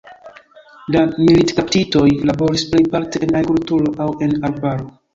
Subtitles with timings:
[0.95, 4.95] La militkaptitoj laboris plejparte en agrikltro aŭ en arbaro.